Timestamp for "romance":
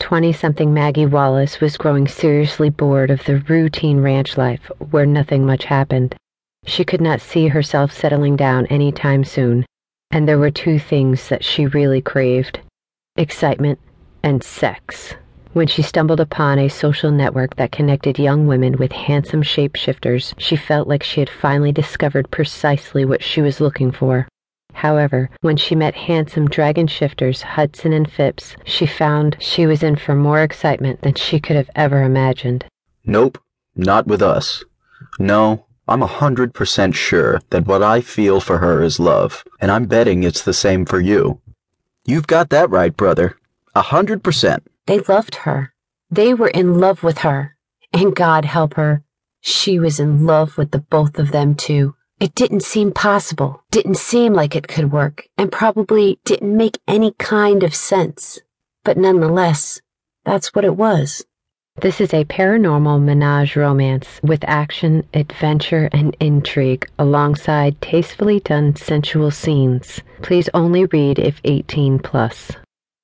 63.56-64.20